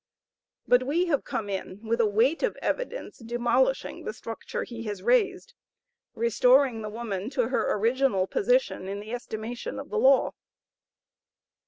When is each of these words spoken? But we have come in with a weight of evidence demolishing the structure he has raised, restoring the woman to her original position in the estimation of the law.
But 0.67 0.81
we 0.87 1.05
have 1.05 1.23
come 1.23 1.47
in 1.47 1.87
with 1.87 2.01
a 2.01 2.07
weight 2.07 2.41
of 2.41 2.57
evidence 2.59 3.19
demolishing 3.19 4.03
the 4.03 4.13
structure 4.15 4.63
he 4.63 4.81
has 4.85 5.03
raised, 5.03 5.53
restoring 6.15 6.81
the 6.81 6.89
woman 6.89 7.29
to 7.29 7.49
her 7.49 7.71
original 7.75 8.25
position 8.25 8.87
in 8.87 8.99
the 8.99 9.13
estimation 9.13 9.77
of 9.77 9.91
the 9.91 9.99
law. 9.99 10.33